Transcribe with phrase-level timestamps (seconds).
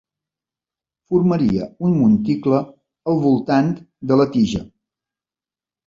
[1.11, 2.63] Formaria un monticle
[3.13, 3.73] al voltant
[4.13, 4.69] de la tija.